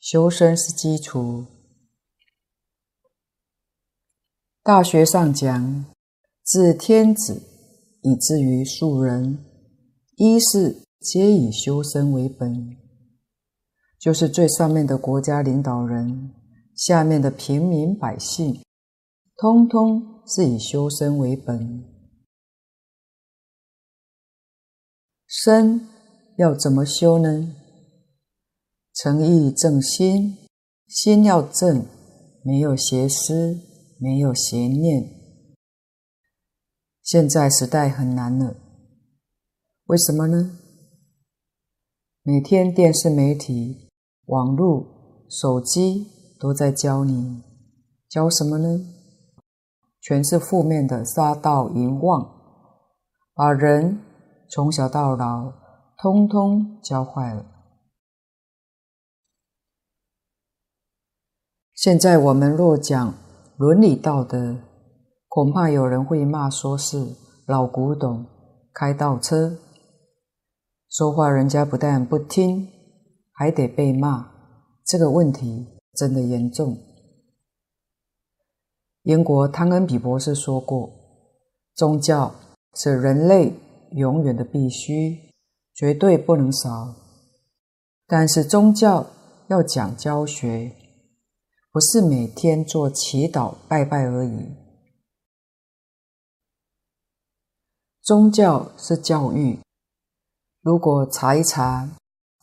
[0.00, 1.44] 修身是基础。
[4.60, 5.84] 大学上讲，
[6.42, 7.44] 自天子
[8.02, 9.38] 以至于庶人，
[10.16, 12.76] 一是皆以修身为本，
[14.00, 16.32] 就是最上面的国家领导人，
[16.74, 18.60] 下面的平民百姓。
[19.36, 21.93] 通通是以修身为本，
[25.36, 25.88] 身
[26.36, 27.56] 要怎么修呢？
[28.94, 30.38] 诚意正心，
[30.86, 31.84] 心要正，
[32.44, 33.58] 没有邪思，
[33.98, 35.10] 没有邪念。
[37.02, 38.54] 现在时代很难了，
[39.86, 40.56] 为什么呢？
[42.22, 43.90] 每天电视媒体、
[44.26, 46.06] 网络、手机
[46.38, 47.42] 都在教你，
[48.08, 48.86] 教什么呢？
[50.00, 52.24] 全是负面的杀盗淫妄，
[53.34, 53.98] 把人
[54.48, 55.52] 从小到老
[55.98, 57.44] 通通教坏了。
[61.74, 63.14] 现在我们若讲
[63.56, 64.56] 伦理道德，
[65.28, 68.26] 恐怕有人会骂说是老古董，
[68.72, 69.58] 开倒车。
[70.88, 72.68] 说话人家不但不听，
[73.32, 74.30] 还得被骂，
[74.86, 76.76] 这个问题真的严重。
[79.02, 80.90] 英国汤恩比博士说过
[81.74, 82.32] ：“宗教
[82.74, 83.52] 是人类
[83.94, 85.32] 永远的必须，
[85.74, 86.94] 绝对不能少。
[88.06, 89.06] 但是宗教
[89.48, 90.72] 要讲教学，
[91.72, 94.54] 不是每天做祈祷拜拜而已。
[98.02, 99.58] 宗教是教育。
[100.60, 101.90] 如果查一查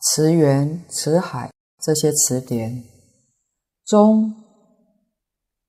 [0.00, 2.84] 词源、词海这些词典，
[3.84, 4.34] 宗。”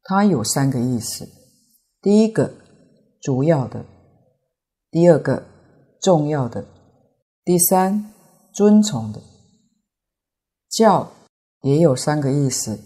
[0.06, 1.26] 它有三个意思：
[2.02, 2.54] 第一个，
[3.22, 3.86] 主要的；
[4.92, 5.46] 第二个，
[6.04, 6.66] 重要的；
[7.46, 8.14] 第三，
[8.54, 9.22] 尊崇的。
[10.70, 11.10] 教
[11.62, 12.78] 也有三个意思：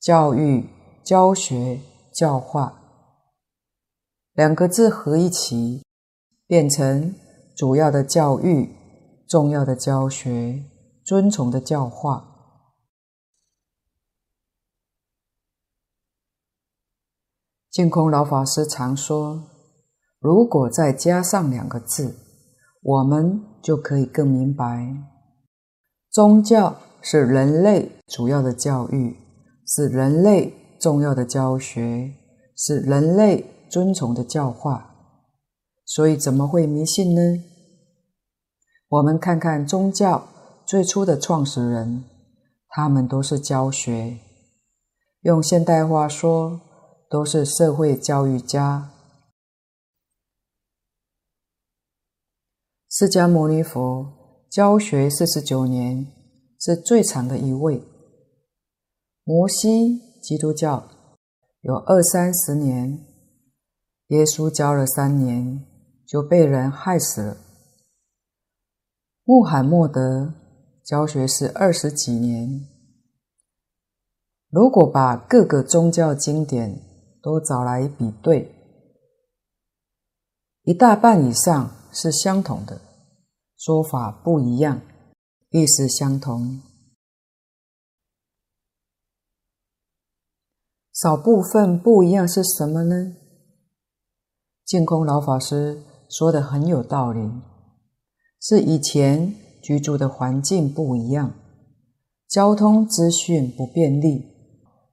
[0.00, 0.66] 教育、
[1.04, 1.82] 教学、
[2.14, 2.80] 教化。
[4.32, 5.84] 两个字合一起，
[6.46, 7.14] 变成
[7.54, 8.74] 主要的教育、
[9.28, 10.64] 重要的教学、
[11.04, 12.30] 尊崇的教化。
[17.70, 19.50] 净空老法师常说
[20.24, 22.14] ：“如果再加上两个字，
[22.80, 24.88] 我们就可以更明白。
[26.10, 29.18] 宗教是人类主要的教育，
[29.66, 32.14] 是人类重要的教学，
[32.56, 34.94] 是人类尊崇的教化。
[35.84, 37.20] 所以怎么会迷信呢？
[38.88, 40.26] 我们看看宗教
[40.64, 42.02] 最初的创始人，
[42.70, 44.16] 他们都是教学。
[45.20, 46.62] 用现代话说。”
[47.10, 48.90] 都是社会教育家。
[52.96, 54.06] 释迦牟尼佛
[54.48, 56.06] 教学四十九年，
[56.60, 57.82] 是最长的一位。
[59.24, 60.88] 摩西基督教
[61.62, 63.04] 有二三十年，
[64.10, 65.66] 耶稣教了三年
[66.06, 67.36] 就被人害死了。
[69.24, 70.32] 穆罕默德
[70.84, 72.68] 教学是二十几年。
[74.50, 76.80] 如果把各个宗教经典
[77.20, 78.54] 都找来比对，
[80.62, 82.80] 一大半以上是相同的，
[83.64, 84.82] 说法不一样，
[85.48, 86.60] 意思相同。
[90.92, 93.16] 少部分不一样是什么呢？
[94.66, 97.26] 净空老法师说的很有道理，
[98.38, 101.32] 是以前居住的环境不一样，
[102.28, 104.26] 交通资讯不便利。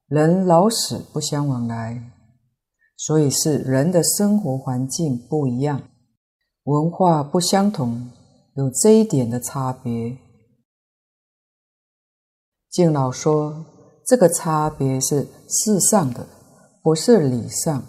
[0.07, 2.09] 人老死不相往来，
[2.95, 5.89] 所以是人的生活环境不一样，
[6.63, 8.09] 文化不相同，
[8.55, 10.17] 有这一点的差别。
[12.69, 13.65] 净老说，
[14.05, 16.27] 这个差别是事上的，
[16.81, 17.83] 不是理上。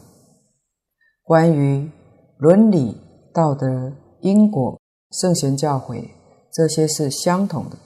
[1.22, 1.90] 关于
[2.38, 2.96] 伦理、
[3.32, 6.10] 道德、因果、圣贤教诲，
[6.52, 7.76] 这些是相同的。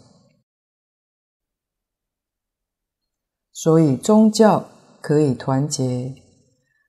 [3.53, 4.65] 所以宗教
[5.01, 6.15] 可以团结，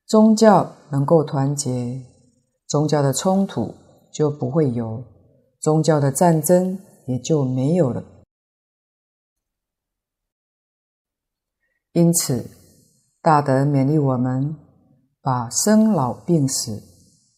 [0.05, 2.01] 宗教能够团结，
[2.67, 3.73] 宗教的冲突
[4.13, 5.03] 就不会有，
[5.59, 8.03] 宗教的战争也就没有了。
[11.93, 12.49] 因此，
[13.21, 14.55] 大德勉励我们，
[15.21, 16.83] 把生老病死、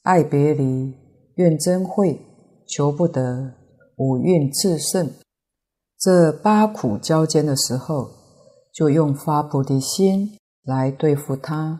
[0.03, 0.93] 爱别离、
[1.35, 2.19] 怨憎会、
[2.67, 3.53] 求不得、
[3.95, 5.13] 五蕴炽盛
[5.97, 8.09] 这八苦交煎的时候，
[8.73, 11.79] 就用发菩提心来对付它，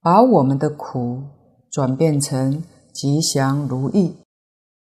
[0.00, 1.22] 把我们的苦
[1.70, 4.16] 转变成吉祥如意，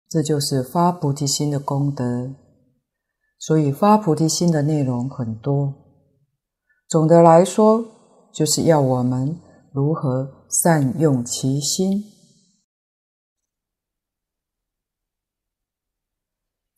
[0.09, 2.35] 这就是发菩提心的功德。
[3.37, 5.73] 所以发菩提心的内容很多，
[6.87, 7.85] 总的来说，
[8.33, 9.39] 就是要我们
[9.71, 12.03] 如何善用其心。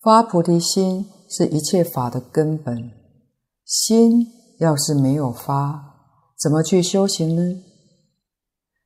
[0.02, 2.92] 发菩提心是一切法的根本，
[3.64, 4.34] 心。
[4.60, 6.00] 要是没有发，
[6.36, 7.64] 怎么去修行呢？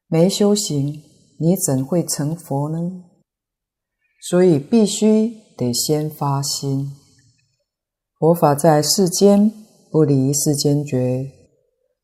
[0.07, 1.01] 没修行，
[1.39, 3.05] 你怎会成佛呢？
[4.21, 6.91] 所以必须得先发心。
[8.19, 9.51] 佛法在世间，
[9.89, 11.31] 不离世间觉。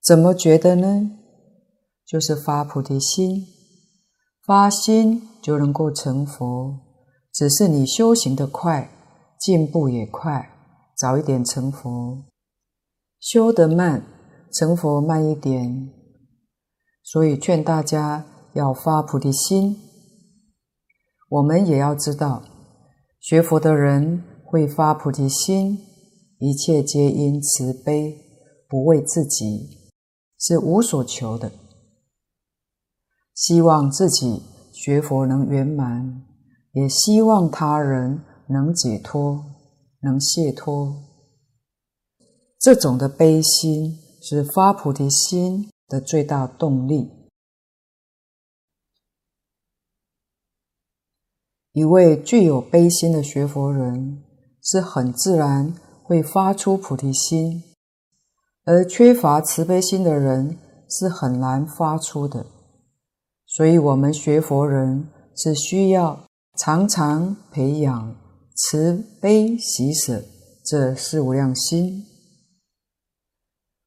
[0.03, 1.11] 怎么觉得呢？
[2.05, 3.45] 就是发菩提心，
[4.43, 6.79] 发心就能够成佛。
[7.31, 8.89] 只是你修行的快，
[9.39, 10.49] 进步也快，
[10.97, 12.25] 早一点成佛。
[13.19, 14.03] 修得慢，
[14.51, 15.91] 成佛慢一点，
[17.03, 19.77] 所以劝大家要发菩提心。
[21.29, 22.41] 我们也要知道，
[23.19, 25.77] 学佛的人会发菩提心，
[26.39, 28.17] 一切皆因慈悲，
[28.69, 29.91] 不为自己，
[30.39, 31.51] 是无所求的。
[33.33, 36.23] 希望自己学佛能圆满，
[36.71, 39.43] 也希望他人能解脱，
[39.99, 40.95] 能解脱。
[42.57, 47.16] 这种的悲心是发菩提心的最大动力。
[51.77, 54.23] 一位具有悲心的学佛人，
[54.63, 57.61] 是很自然会发出菩提心；
[58.65, 60.57] 而缺乏慈悲心的人，
[60.89, 62.47] 是很难发出的。
[63.45, 66.25] 所以，我们学佛人是需要
[66.57, 68.15] 常常培养
[68.55, 70.23] 慈悲喜舍
[70.65, 72.03] 这四无量心。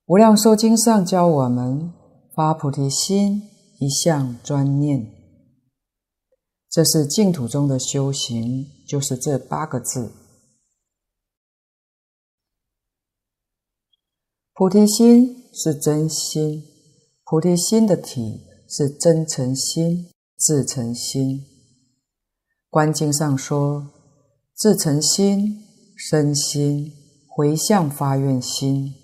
[0.07, 1.93] 无量寿经上教我们
[2.37, 3.43] 发菩提心，
[3.81, 5.11] 一向专念，
[6.71, 10.13] 这是净土中的修行，就是这八个字。
[14.53, 16.63] 菩提心是真心，
[17.25, 21.45] 菩提心的体是真诚心、至诚心。
[22.69, 23.91] 观经上说，
[24.57, 25.65] 至诚心、
[25.97, 26.93] 身心、
[27.27, 28.95] 回向发愿心。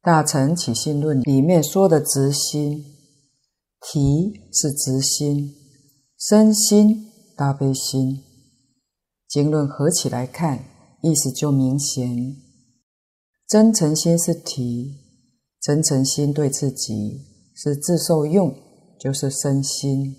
[0.00, 2.84] 大乘起信论里面说的直心，
[3.80, 5.54] 体是直心，
[6.18, 8.24] 身心大悲心。
[9.28, 10.64] 经论合起来看，
[11.00, 12.36] 意思就明显。
[13.46, 14.96] 真诚心是体，
[15.60, 17.20] 真诚心对自己
[17.54, 18.52] 是自受用，
[18.98, 20.16] 就是身心。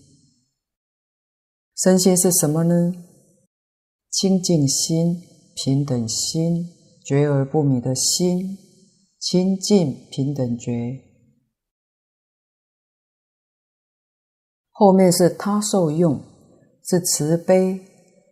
[1.75, 2.93] 身心是什么呢？
[4.09, 5.21] 清净心、
[5.53, 6.69] 平等心、
[7.03, 8.57] 觉而不迷的心。
[9.19, 10.97] 清净平等觉，
[14.79, 16.21] 后面是他受用，
[16.85, 17.81] 是慈悲，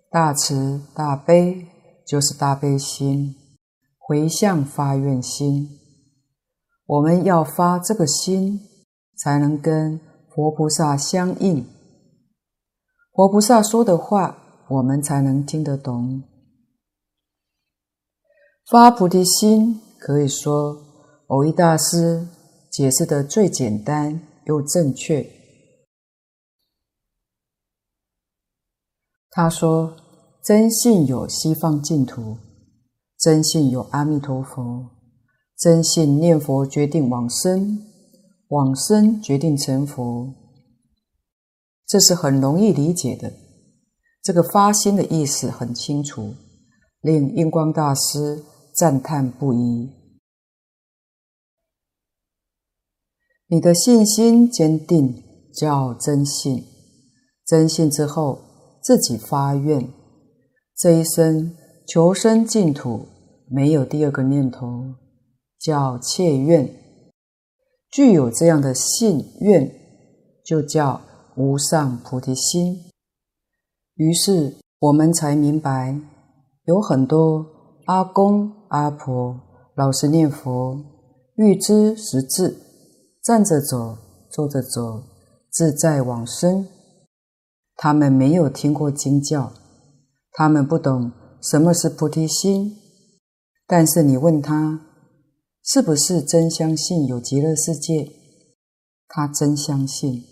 [0.10, 1.68] 大慈大悲，
[2.08, 3.36] 就是大悲心，
[3.98, 5.68] 回向发愿心。
[6.86, 8.62] 我们要发这个心，
[9.18, 10.00] 才能跟
[10.34, 11.68] 佛菩萨相应。
[13.12, 14.38] 佛菩萨说的话，
[14.70, 16.24] 我们才能听得懂。
[18.72, 20.78] 发菩提心，可以说
[21.28, 22.26] 蕅益大师
[22.72, 25.30] 解释得最简单又正确。
[29.38, 29.96] 他说
[30.44, 32.38] ：“真信有西方净土，
[33.20, 34.90] 真信有阿弥陀佛，
[35.56, 37.86] 真信念佛决定往生，
[38.48, 40.34] 往生决定成佛。”
[41.86, 43.32] 这是很容易理解的。
[44.24, 46.34] 这个发心的意思很清楚，
[47.02, 49.92] 令印光大师赞叹不已。
[53.50, 55.24] 你的信心坚定，
[55.54, 56.64] 叫真信；
[57.46, 58.47] 真信之后，
[58.88, 59.86] 自己发愿，
[60.74, 63.06] 这一生求生净土，
[63.50, 64.96] 没有第二个念头，
[65.60, 66.74] 叫切愿。
[67.92, 69.70] 具有这样的信愿，
[70.46, 71.02] 就叫
[71.36, 72.78] 无上菩提心。
[73.96, 76.00] 于是我们才明白，
[76.64, 77.46] 有很多
[77.88, 79.38] 阿公阿婆
[79.76, 80.82] 老实念佛，
[81.36, 82.56] 欲知实质，
[83.22, 83.98] 站着走，
[84.32, 85.04] 坐着走，
[85.52, 86.66] 自在往生。
[87.78, 89.54] 他们没有听过经教，
[90.32, 92.76] 他们不懂什么是菩提心。
[93.66, 94.82] 但是你问他，
[95.64, 98.12] 是不是真相信有极乐世界？
[99.08, 100.24] 他真相信。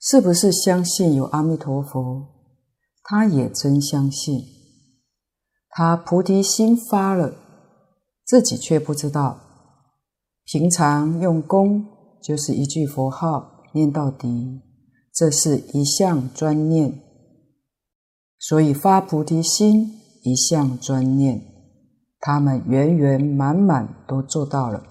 [0.00, 2.28] 是不是相信有阿弥陀佛？
[3.02, 4.44] 他也真相信，
[5.68, 7.34] 他菩提心发了，
[8.24, 9.40] 自己却不知道。
[10.44, 11.86] 平常用功
[12.22, 14.60] 就是一句佛号念到底，
[15.14, 17.00] 这是一项专念。
[18.38, 21.40] 所以发菩提心一项专念，
[22.20, 24.84] 他们圆圆满满都做到了。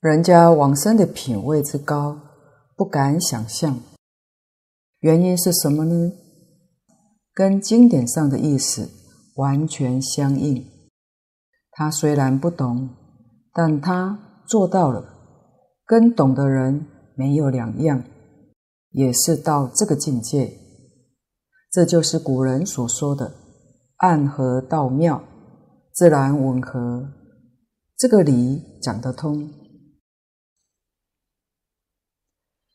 [0.00, 2.18] 人家往生的品位之高，
[2.76, 3.80] 不敢想象。
[5.00, 6.12] 原因是什么呢？
[7.34, 8.90] 跟经典上的意思
[9.36, 10.66] 完全相应。
[11.70, 12.90] 他虽然不懂，
[13.52, 15.11] 但他做到了，
[15.92, 18.02] 跟懂的人没有两样，
[18.92, 20.58] 也是到这个境界。
[21.70, 23.34] 这就是古人所说的
[24.00, 25.22] “暗合道妙，
[25.92, 27.12] 自然吻合”，
[27.94, 29.50] 这个理讲得通。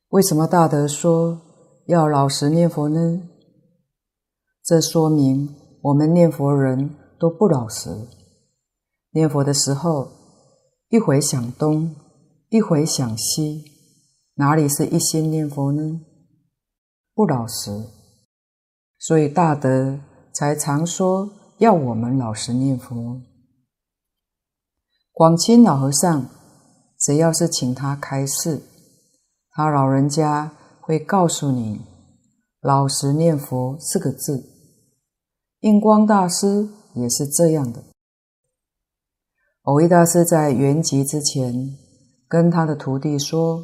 [0.10, 1.42] 为什么大德说？
[1.88, 3.28] 要老实念佛呢？
[4.64, 7.90] 这说明我们念佛人都不老实。
[9.10, 10.12] 念佛的时候，
[10.90, 11.96] 一会想东，
[12.50, 13.72] 一回想西，
[14.36, 16.02] 哪里是一心念佛呢？
[17.14, 17.88] 不老实。
[19.00, 20.00] 所以大德
[20.34, 23.22] 才常说要我们老实念佛。
[25.12, 26.30] 广清老和尚，
[27.00, 28.62] 只要是请他开示，
[29.52, 30.54] 他老人家。
[30.80, 31.82] 会告诉你
[32.64, 34.42] “老实念佛”四个字。
[35.60, 37.84] 印光大师也是这样的。
[39.64, 41.78] 蕅益大师在圆寂之前，
[42.28, 43.64] 跟他的徒弟说：“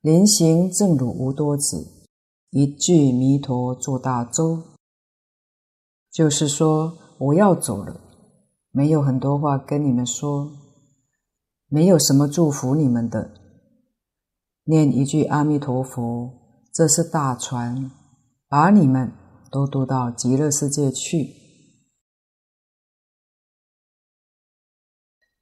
[0.00, 2.08] 临行正如无多子，
[2.50, 4.62] 一句弥陀做大舟。”
[6.10, 8.00] 就是说，我要走了，
[8.70, 10.50] 没有很多话跟你们说，
[11.68, 13.34] 没有什么祝福你们的。
[14.64, 16.30] 念一句阿弥陀佛，
[16.72, 17.90] 这是大船，
[18.48, 19.12] 把你们
[19.50, 21.34] 都渡到极乐世界去。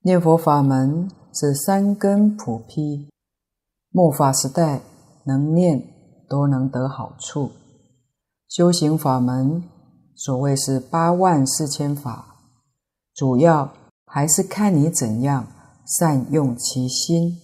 [0.02, 3.08] 念佛法门是三根普披，
[3.90, 4.80] 末法时代
[5.24, 5.82] 能念
[6.28, 7.50] 都能得好处。
[8.48, 9.62] 修行法门
[10.16, 12.36] 所谓是八万四千法，
[13.14, 13.72] 主要
[14.06, 15.46] 还是看你怎样
[15.86, 17.38] 善用其心。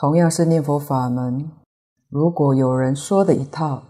[0.00, 1.50] 同样是念佛法门，
[2.10, 3.82] 如果有人说的一套，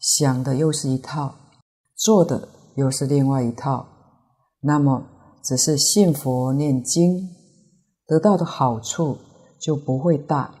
[0.00, 1.34] 想的又是一套，
[1.94, 3.86] 做的又是另外一套，
[4.62, 5.04] 那么
[5.44, 7.28] 只是信佛念经，
[8.12, 9.16] 得到的好处
[9.58, 10.54] 就不会大。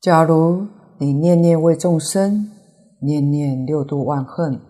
[0.00, 0.66] 假如
[0.98, 2.50] 你念念为众生，
[3.00, 4.60] 念念六度万恨，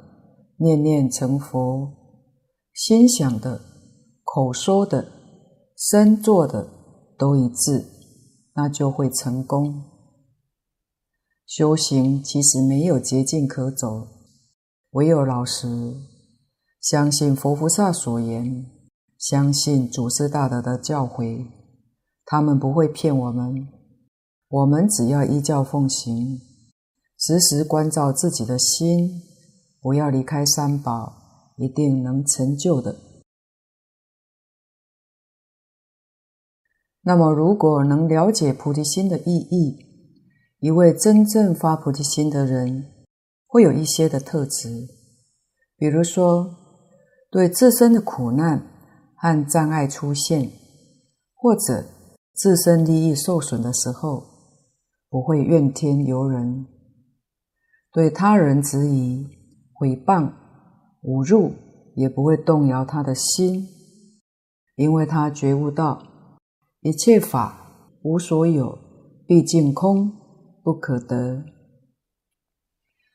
[0.59, 1.91] 念念成佛，
[2.75, 3.63] 心想的，
[4.25, 5.11] 口说的。
[5.75, 6.69] 身做的
[7.17, 7.87] 都一致，
[8.55, 9.85] 那就会成功。
[11.47, 14.09] 修行其实没有捷径可走，
[14.91, 15.95] 唯有老实，
[16.81, 18.67] 相信佛菩萨所言，
[19.19, 21.45] 相信祖师大德的教诲，
[22.25, 23.67] 他们不会骗我们。
[24.49, 26.39] 我们只要依教奉行，
[27.19, 29.21] 时时关照自己的心，
[29.83, 32.97] 不要离开三宝，一定能成就的。
[37.03, 39.85] 那么，如果能了解菩提心的意义，
[40.61, 42.87] 一位真正发菩提心的人，
[43.49, 44.87] 会有一些的特质，
[45.77, 46.55] 比如说
[47.31, 48.78] 对自身的苦难
[49.21, 50.51] 和障碍出现，
[51.35, 51.85] 或者
[52.35, 54.25] 自身利益受损的时候，
[55.11, 56.67] 不会怨天尤人；
[57.93, 59.27] 对他人质疑、
[59.81, 60.33] 诽谤、
[61.03, 61.53] 侮辱，
[61.97, 63.67] 也不会动摇他的心，
[64.77, 66.01] 因为他觉悟到
[66.81, 68.79] 一切法无所有，
[69.27, 70.13] 毕竟空，
[70.63, 71.43] 不可得。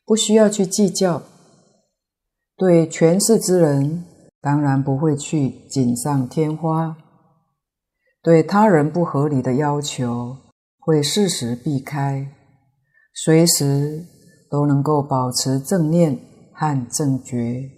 [0.04, 1.22] 不需要去计较，
[2.58, 4.04] 对权势之人，
[4.44, 6.96] 当然不会去锦上添花；
[8.22, 10.36] 对他人不合理的要求，
[10.78, 12.30] 会适时避开，
[13.14, 14.04] 随时
[14.50, 16.20] 都能够保持正念
[16.52, 17.70] 和正觉。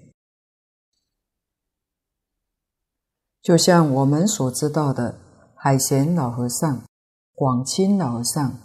[3.40, 5.20] 就像我们所知道的，
[5.54, 6.82] 海贤老和尚、
[7.32, 8.58] 广钦老和尚，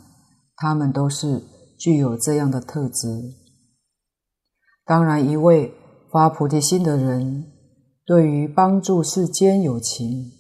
[0.55, 1.43] 他们都是
[1.77, 3.07] 具有这样的特质。
[4.83, 5.71] 当然，一位
[6.11, 7.50] 发菩提心的人，
[8.11, 10.33] 对于帮助世间友情，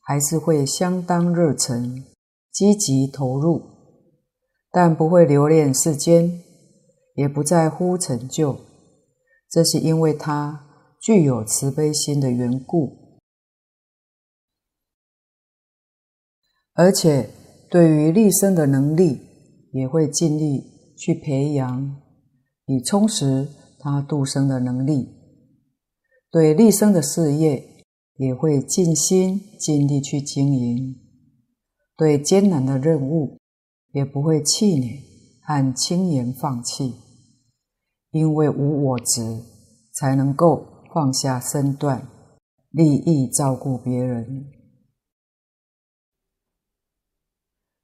[0.00, 2.02] 还是会相当热忱、
[2.50, 3.60] 积极投入，
[4.72, 6.42] 但不会留恋世间，
[7.16, 8.58] 也不在乎成就。
[9.50, 10.64] 这是因为他
[11.02, 13.18] 具有慈悲心的缘故，
[16.72, 17.28] 而且
[17.70, 19.20] 对于利生的能力，
[19.74, 21.94] 也会尽力去培养，
[22.64, 23.48] 以充实。
[23.80, 25.08] 他度生的能力，
[26.30, 27.84] 对立生的事业
[28.16, 30.94] 也会尽心尽力去经营；
[31.96, 33.38] 对艰难的任务
[33.92, 35.02] 也不会气馁
[35.42, 36.94] 和轻言放弃。
[38.10, 39.44] 因为无我执，
[39.92, 42.08] 才能够放下身段，
[42.70, 44.50] 利益照顾别人。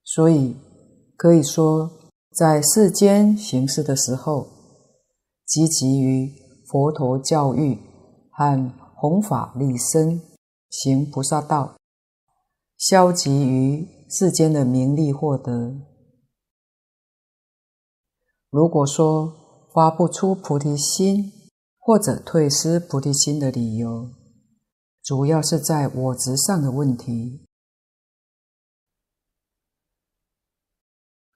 [0.03, 0.57] 所以
[1.17, 1.91] 可以说，
[2.31, 4.49] 在世间行事的时候，
[5.47, 6.33] 积极于
[6.67, 7.79] 佛陀教育
[8.37, 10.21] 和弘法利生，
[10.69, 11.77] 行菩萨道；
[12.77, 15.77] 消极于世间的名利获得。
[18.51, 21.33] 如果说发不出菩提心，
[21.79, 24.11] 或者退失菩提心的理由，
[25.03, 27.47] 主要是在我执上的问题。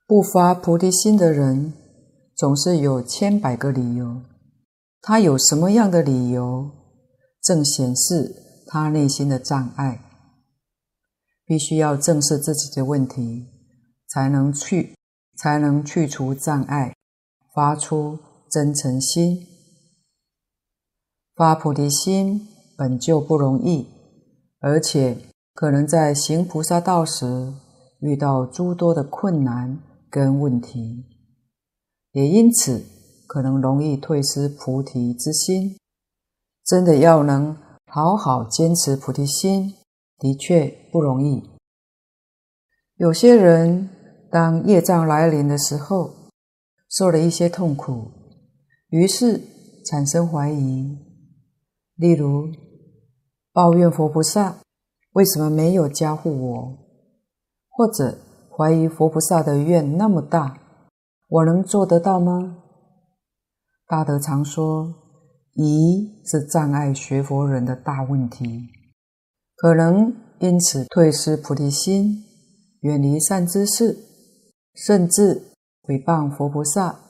[0.07, 1.75] 不发菩提心的人，
[2.35, 4.23] 总是有千百个理由，
[5.01, 6.71] 他有什么样的理由，
[7.49, 10.05] 正显示他内心的障碍。
[11.47, 13.47] 必须要正视自己的问题，
[14.07, 14.95] 才能去，
[15.35, 16.95] 才能去除障碍，
[17.55, 18.19] 发出
[18.51, 19.47] 真诚心。
[21.35, 22.47] 发菩提心
[22.77, 23.87] 本就不容易，
[24.61, 25.17] 而且
[25.55, 27.55] 可能在行菩萨道时
[28.01, 29.81] 遇到诸多的困难
[30.11, 31.07] 跟问题。
[32.13, 32.85] 也因此，
[33.27, 35.79] 可能容易退失菩提之心。
[36.69, 37.57] 真的要能
[37.87, 39.73] 好好坚持菩提心，
[40.19, 41.43] 的确不容易。
[42.97, 43.89] 有些人
[44.31, 46.11] 当业障来临的时候，
[46.91, 48.11] 受了一些痛苦，
[48.91, 49.41] 于是
[49.87, 50.99] 产生怀疑，
[51.95, 52.51] 例如
[53.51, 54.59] 抱怨佛菩萨
[55.13, 56.79] 为什么没有加护我，
[57.71, 58.19] 或者
[58.55, 60.59] 怀疑佛菩萨的愿那么大。
[61.29, 62.59] 我能做得到吗？
[63.87, 64.93] 大德常说，
[65.61, 68.69] 疑是障碍学佛人的大问题，
[69.57, 72.25] 可能因此退失菩提心，
[72.83, 73.99] 远离善知识，
[74.73, 75.51] 甚至
[75.83, 77.01] 诽谤佛菩萨，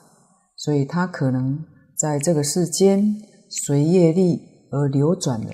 [0.55, 1.63] 所以他可能
[1.95, 4.41] 在这个世间随业力
[4.71, 5.53] 而流转了。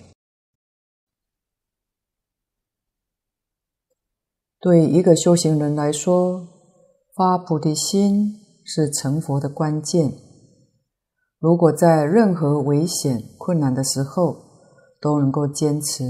[4.61, 6.47] 对一个修行人来说，
[7.13, 10.24] 发菩提心，是成佛的关键。
[11.45, 14.35] 如果在任何危险、困难的时候
[14.99, 16.03] 都能够坚持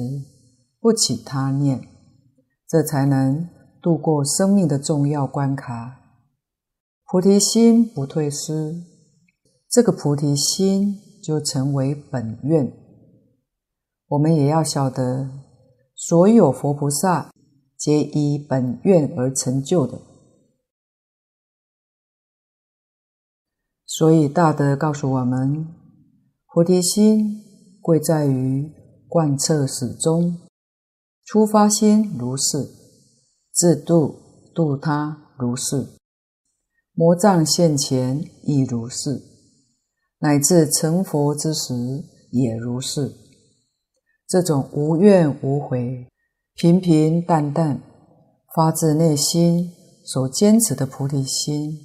[0.79, 1.81] 不起他念，
[2.65, 3.45] 这才能
[3.81, 5.99] 度过生命的重要关卡。
[7.11, 8.81] 菩提心不退失，
[9.69, 12.71] 这个菩提心就成为本愿。
[14.07, 15.29] 我们也要晓得，
[15.95, 17.29] 所有佛菩萨
[17.77, 19.99] 皆依本愿而成就的。
[23.85, 25.67] 所以大德告诉我们，
[26.47, 27.43] 菩提心
[27.81, 28.71] 贵在于
[29.07, 30.39] 贯彻始终，
[31.23, 32.69] 出发心如是，
[33.53, 34.15] 自度
[34.53, 35.87] 度他如是，
[36.93, 39.21] 魔障现前亦如是，
[40.19, 41.73] 乃至成佛之时
[42.31, 43.13] 也如是。
[44.27, 46.07] 这种无怨无悔、
[46.55, 47.81] 平平淡淡、
[48.55, 49.71] 发自内心
[50.03, 51.77] 所坚持的菩提心，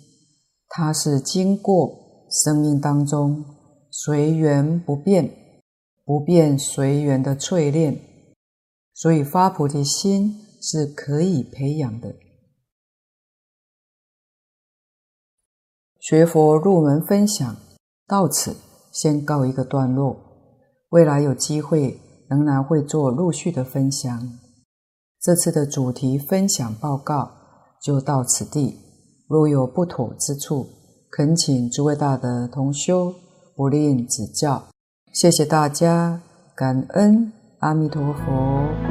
[0.72, 3.44] 它是经过生命当中
[3.90, 5.28] 随缘不变、
[6.04, 8.00] 不变随缘的淬炼，
[8.94, 12.14] 所以发菩提心是可以培养的。
[15.98, 17.56] 学佛入门分享
[18.06, 18.56] 到此
[18.92, 20.16] 先告一个段落，
[20.90, 24.38] 未来有机会仍然会做陆续的分享。
[25.20, 27.30] 这次的主题分享报告
[27.82, 28.78] 就到此地，
[29.30, 30.66] 若有不妥之处，
[31.08, 33.14] 恳请诸位大德同修
[33.54, 34.64] 不吝指教。
[35.12, 36.20] 谢谢大家，
[36.56, 38.89] 感恩阿弥陀佛。